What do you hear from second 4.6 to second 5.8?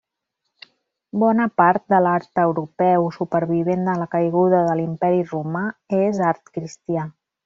de l'Imperi romà